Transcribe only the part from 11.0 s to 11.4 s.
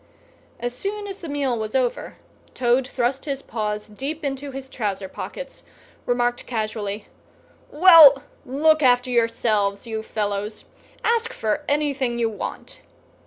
Ask